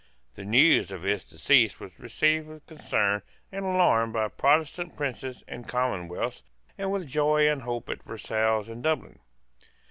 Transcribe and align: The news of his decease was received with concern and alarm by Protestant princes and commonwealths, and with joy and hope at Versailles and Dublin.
The 0.33 0.45
news 0.45 0.89
of 0.89 1.03
his 1.03 1.23
decease 1.25 1.79
was 1.79 1.99
received 1.99 2.47
with 2.47 2.65
concern 2.65 3.21
and 3.51 3.63
alarm 3.63 4.11
by 4.11 4.29
Protestant 4.29 4.95
princes 4.97 5.43
and 5.47 5.69
commonwealths, 5.69 6.41
and 6.75 6.91
with 6.91 7.05
joy 7.05 7.47
and 7.47 7.61
hope 7.61 7.87
at 7.87 8.01
Versailles 8.01 8.65
and 8.67 8.81
Dublin. 8.81 9.19